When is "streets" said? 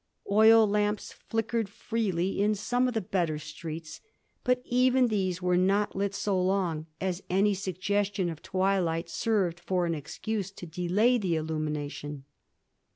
3.37-4.01